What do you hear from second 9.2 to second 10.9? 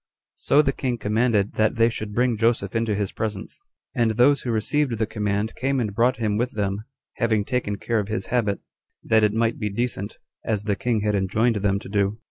it might be decent, as the